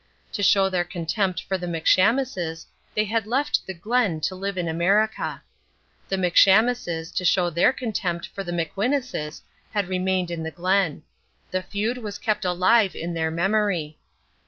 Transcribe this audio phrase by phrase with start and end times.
[0.33, 2.65] To show their contempt for the McShamuses
[2.95, 5.43] they had left the Glen to live in America.
[6.09, 9.41] The McShamuses, to show their contempt for the McWhinuses,
[9.73, 11.03] had remained in the Glen.
[11.51, 13.99] The feud was kept alive in their memory.